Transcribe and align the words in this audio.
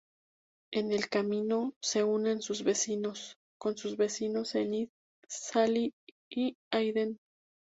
En 0.71 0.91
el 0.91 1.09
camino, 1.09 1.75
se 1.79 2.03
unen 2.03 2.39
con 3.59 3.75
sus 3.75 3.95
vecinos, 3.97 4.55
Enid, 4.55 4.89
Sally 5.27 5.93
y 6.31 6.55
Aiden. 6.73 7.19